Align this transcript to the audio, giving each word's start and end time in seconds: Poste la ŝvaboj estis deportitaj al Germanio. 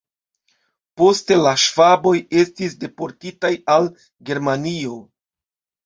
Poste 1.01 1.37
la 1.41 1.51
ŝvaboj 1.65 2.15
estis 2.47 2.75
deportitaj 2.87 3.55
al 3.79 3.89
Germanio. 4.33 5.03